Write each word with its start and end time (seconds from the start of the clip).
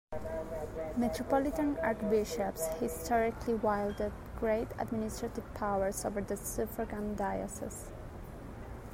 Metropolitan 0.97 1.77
archbishops 1.83 2.65
historically 2.79 3.53
wielded 3.53 4.11
great 4.39 4.67
administrative 4.79 5.53
powers 5.53 6.03
over 6.05 6.21
the 6.21 6.35
suffragan 6.35 7.13
dioceses. 7.13 7.85